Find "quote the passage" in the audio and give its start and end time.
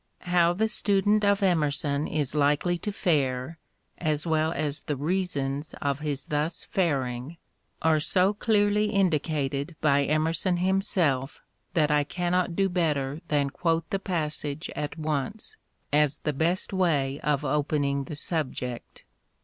13.51-14.71